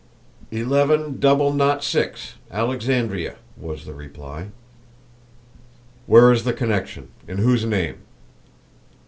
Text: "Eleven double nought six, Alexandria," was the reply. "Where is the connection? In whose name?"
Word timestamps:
"Eleven 0.49 1.19
double 1.19 1.53
nought 1.53 1.83
six, 1.83 2.33
Alexandria," 2.49 3.35
was 3.55 3.85
the 3.85 3.93
reply. 3.93 4.47
"Where 6.07 6.31
is 6.33 6.43
the 6.43 6.53
connection? 6.53 7.09
In 7.27 7.37
whose 7.37 7.65
name?" 7.65 7.97